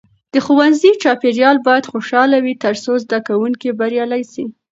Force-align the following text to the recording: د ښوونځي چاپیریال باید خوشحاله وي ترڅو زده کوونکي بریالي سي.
د 0.33 0.35
ښوونځي 0.45 0.91
چاپیریال 1.03 1.57
باید 1.67 1.89
خوشحاله 1.91 2.37
وي 2.45 2.53
ترڅو 2.63 2.91
زده 3.03 3.19
کوونکي 3.27 3.69
بریالي 3.79 4.23
سي. 4.33 4.43